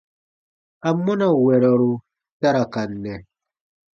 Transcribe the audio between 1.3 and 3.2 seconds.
wɛrɔru ta ra ka nɛ?